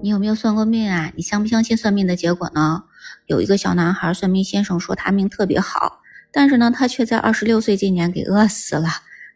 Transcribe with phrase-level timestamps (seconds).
[0.00, 1.12] 你有没有算过命啊？
[1.16, 2.84] 你相不相信算命的结果呢？
[3.26, 8.88] 有一个小男孩，算命先生说他命特别好，但是呢，他却在二十六岁这年给饿死了，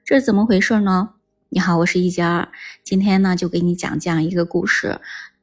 [0.04, 1.14] 这是怎么回事呢？
[1.48, 2.48] 你好，我是一佳，
[2.84, 5.00] 今天呢就给你讲这样一个故事。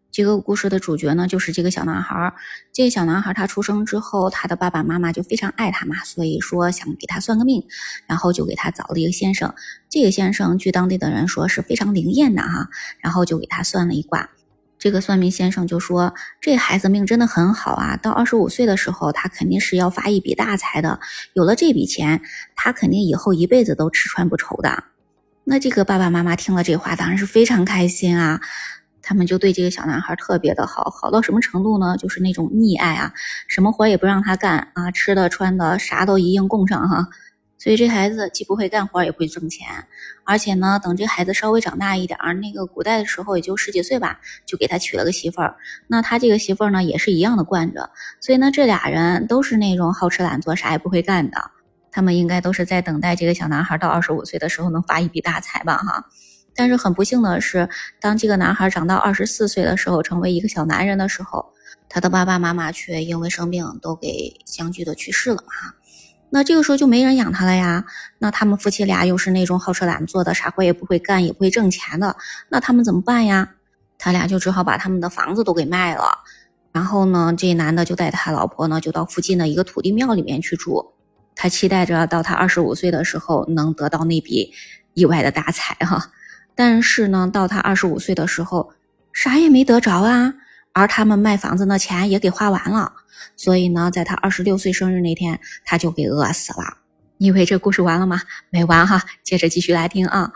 [0.09, 2.33] 这个故事的主角呢，就是这个小男孩。
[2.71, 7.65] 这个小男孩他出生之后，他的爸爸妈妈就非常爱他嘛，所以说想给他算个命，
[8.07, 9.53] 然后就给他找了一个先生。
[9.89, 12.69] 这个先生据当地的人说是非常灵验的哈，
[13.01, 14.29] 然后就给他算了一卦。
[14.79, 20.99] 这个算命先生就说：“这孩子命真的很好啊，到二十五岁的时候，他肯定是要发一笔大财的。
[21.33, 22.21] 有了这笔钱，
[22.55, 24.85] 他肯定以后一辈子都吃穿不愁的。”
[25.43, 28.39] 那这个爸爸妈妈听了这话，当然是非常开心啊。
[29.01, 31.97] 他们就对这个小男孩特别的好，好到什么程度呢？
[31.97, 33.11] 就是那种溺爱啊，
[33.47, 37.07] 什么活也不让他干啊，吃的穿的啥都一应供上哈。
[37.59, 39.67] 所以这孩子既不会干活，也不会挣钱，
[40.23, 45.57] 而且呢，等这孩子稍微长大一点儿，那个古代的时候也就十几岁吧，就给他娶了个媳妇儿。
[45.85, 47.89] 那他这个媳妇儿呢，也是一样的惯着。
[48.21, 51.51] 所以呢，这俩人都是那种好吃懒做、啥也不会干的。
[51.91, 55.77] 他们应该都是在等待这个小男孩到二十五岁的时候能发一笔大财吧？
[55.79, 56.05] 哈。
[56.55, 57.67] 但是很不幸的是，
[57.99, 61.45] 当这个男孩长到二十四岁的时候，成为一个小男人的时候，
[61.89, 65.73] 他的爸爸妈妈却因为生病都给相继的去世了嘛。
[66.31, 67.85] 那这个时候就没人养他了呀。
[68.19, 72.15] 那他们夫妻俩又是那种好吃懒做的，啥活也不会干，也不会挣钱的。
[72.49, 73.49] 那他们怎么办呀？
[73.97, 76.19] 他俩就只好把他们的房子都给卖了。
[76.71, 80.93] 然后呢，这男的就带他老婆呢，就到附近的一个土地庙里面去住。
[81.35, 84.53] 他期待着到他二十五岁的时候能得到那笔
[84.93, 86.11] 意外的大财哈。
[86.53, 88.71] 但是呢，到他二十五岁的时候，
[89.11, 90.33] 啥也没得着啊。
[90.73, 92.93] 而他们卖房子的钱也给花完了。
[93.35, 96.77] 所以呢，在他二十六岁生日那天，他就给饿死了。
[97.17, 98.21] 你以为这故事完了吗？
[98.49, 100.31] 没完哈，接着继续来听啊。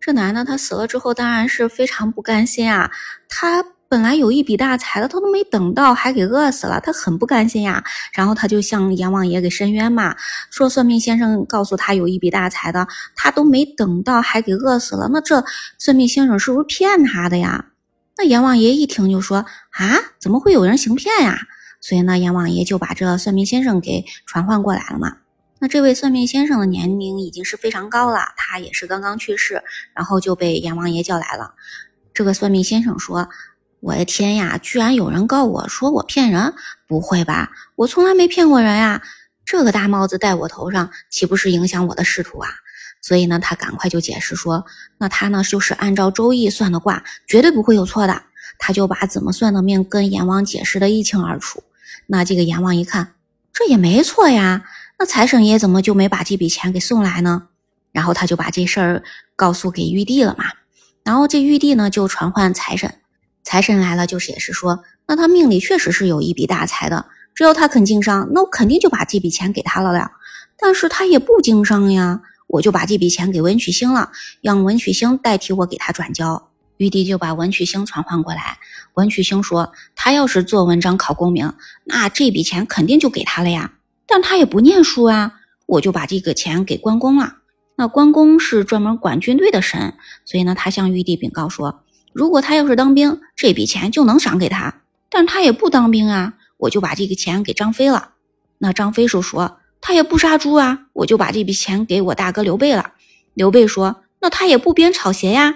[0.00, 2.90] 这男的他死了之后，当然是非常不甘心啊。
[3.28, 7.82] 他本来有一笔大财的，他都没等到，还给饿死了，他很不甘心呀。
[8.12, 10.16] 然后他就向阎王爷给申冤嘛，
[10.50, 15.08] 说算命先生告诉他有一笔大财的，他都没等到，还给饿死了。
[15.12, 15.44] 那这
[15.78, 17.66] 算命先生是不是骗他的呀？
[18.18, 21.38] 那阎王爷一听就说啊，怎么会有人行骗呀？
[21.80, 25.18] 所以呢，阎王爷就把这算命先生给传唤过来了嘛。
[25.58, 29.62] 那这位算命先生的年龄已经是非常高了，他也是刚刚去世，
[29.94, 31.54] 然后就被阎王爷叫来了。
[32.12, 33.28] 这个算命先生说
[33.80, 36.54] ：“我的天呀，居然有人告我说我骗人！
[36.88, 39.02] 不会吧，我从来没骗过人呀！
[39.44, 42.48] 这个大帽子戴我头上，岂不是影响我的仕途啊？”
[43.06, 44.66] 所以呢，他赶快就解释说
[44.98, 48.20] ：“那他呢，就是按照周易算的卦，绝对不会有错的。”
[48.58, 51.62] 他就把怎么算的命跟阎王解释的一清二楚。
[52.08, 53.12] 那这个阎王一看，
[53.52, 54.64] 这也没错呀，
[54.98, 57.46] 那财神爷怎么就没把这笔钱给送来呢？
[57.92, 59.04] 然后他就把这事儿
[59.36, 60.46] 告诉给玉帝了嘛。
[61.04, 62.92] 然后这玉帝呢就传唤财神，
[63.44, 67.06] 财神来了就解释说，那他命里确实是有一笔大财的，
[67.36, 70.10] 只要他肯经商，那我肯定就把这笔钱给他了呀。
[70.58, 76.50] 但是他也不经商呀，我就把这笔钱给文曲星了，让文曲星代替我给他转交。
[76.76, 78.58] 玉帝就把文曲星传唤过来。
[78.94, 83.72] 文曲星说：“他要是做文章考功名，那这笔钱肯定就给他了呀。
[84.06, 87.38] 但他也不念书啊，我就把这个钱给关公了。
[87.76, 91.82] 那关公是专门管军队的神，所以呢，他向玉帝禀告说：
[92.12, 94.82] 如果他要是当兵，这笔钱就能赏给他。
[95.10, 98.10] 但他也不当兵啊，我就把这个钱给张飞了。
[98.58, 102.92] 那张飞就说：他也不杀猪啊，我就把这笔钱给我大哥刘备了。
[103.34, 105.54] 刘备说：那他也不编草鞋呀。”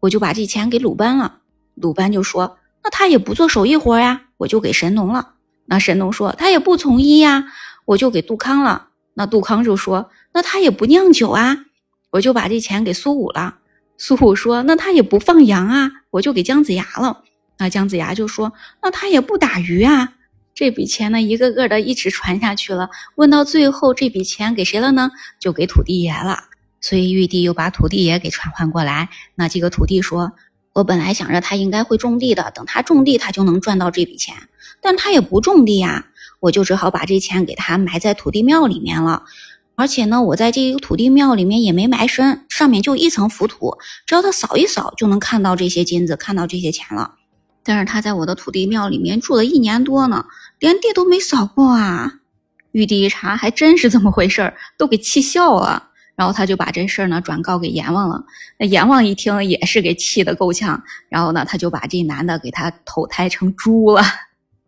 [0.00, 1.38] 我就把这钱给鲁班了，
[1.74, 5.32] 鲁班就说：“那他也不做手艺活呀，我就给神农了。”
[5.64, 7.46] 那神农说：“他也不从医呀，
[7.86, 11.64] 我就给杜康了。”那杜康就说：“那他也不酿酒啊，
[12.10, 13.60] 我就把这钱给苏武了。”
[13.96, 17.22] 苏武说：“那他也不放羊啊，我就给姜子牙了。”
[17.56, 18.52] 那姜子牙就说
[18.82, 20.13] ：“那他也不打鱼啊。”
[20.54, 22.88] 这笔钱呢，一个个的一直传下去了。
[23.16, 25.10] 问到最后，这笔钱给谁了呢？
[25.40, 26.44] 就给土地爷了。
[26.80, 29.08] 所以玉帝又把土地爷给传唤过来。
[29.34, 30.32] 那这个土地说
[30.74, 34.34] ：“我本来想着他应该会种地的，等他种地，他就能赚到这笔钱。
[34.80, 36.06] 但他也不种地呀，
[36.40, 39.24] 我就只好把这钱给他埋在土地庙里面了。
[39.76, 43.76] 而且呢，我在这个土地庙里面也没埋深，上面就一层浮土，
[44.06, 47.14] 只要他扫一扫，就能看到这些金子，看到这些钱了。
[47.64, 50.26] 但是他在我的土地庙里面住了一年多呢，
[50.58, 52.20] 连地都没扫过啊！”
[52.72, 55.90] 玉帝一查，还真是这么回事儿，都给气笑了。
[56.16, 58.24] 然后他就把这事儿呢转告给阎王了。
[58.58, 60.82] 那阎王一听也是给气得够呛。
[61.08, 64.02] 然后呢，他就把这男的给他投胎成猪了。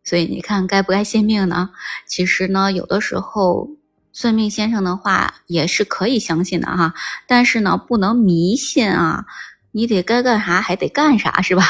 [0.03, 1.71] 所以你看该不该信命呢？
[2.07, 3.71] 其实呢，有的时候
[4.13, 6.95] 算命先生的话也是可以相信的哈。
[7.27, 9.25] 但是呢，不能迷信啊。
[9.77, 11.63] 你得该干啥还得干啥，是吧？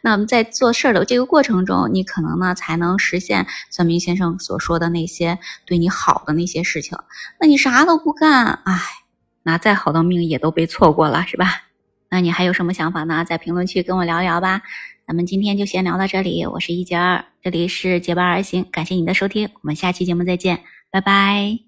[0.00, 6.96] 那我们在做事儿的这个过程中，你可能呢才能实现算命先生所说的那些对你好的那些事情。
[7.40, 8.78] 那你啥都不干，哎，
[9.42, 11.62] 那再好的命也都被错过了，是吧？
[12.10, 13.24] 那你还有什么想法呢？
[13.24, 14.62] 在评论区跟我聊聊吧。
[15.04, 20.62] 咱们今天就先聊到这里，我是一杰儿，这里是结伴而行，感谢你的收听，我们下期节目再见，
[20.92, 21.67] 拜拜。